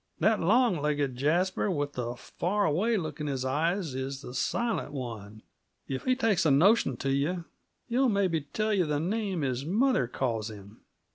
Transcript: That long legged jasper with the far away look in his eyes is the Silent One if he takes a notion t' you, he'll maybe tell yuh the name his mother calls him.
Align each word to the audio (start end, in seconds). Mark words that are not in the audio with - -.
That 0.17 0.39
long 0.39 0.81
legged 0.81 1.15
jasper 1.15 1.69
with 1.69 1.93
the 1.93 2.15
far 2.15 2.65
away 2.65 2.97
look 2.97 3.19
in 3.21 3.27
his 3.27 3.45
eyes 3.45 3.93
is 3.93 4.23
the 4.23 4.33
Silent 4.33 4.93
One 4.93 5.43
if 5.87 6.05
he 6.05 6.15
takes 6.15 6.43
a 6.43 6.49
notion 6.49 6.97
t' 6.97 7.11
you, 7.11 7.45
he'll 7.87 8.09
maybe 8.09 8.41
tell 8.41 8.73
yuh 8.73 8.87
the 8.87 8.99
name 8.99 9.41
his 9.41 9.63
mother 9.63 10.07
calls 10.07 10.49
him. 10.49 10.81